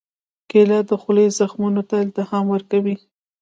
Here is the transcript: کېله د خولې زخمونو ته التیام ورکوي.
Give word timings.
کېله 0.49 0.79
د 0.89 0.91
خولې 1.01 1.25
زخمونو 1.39 1.81
ته 1.89 1.95
التیام 2.05 2.45
ورکوي. 2.53 2.95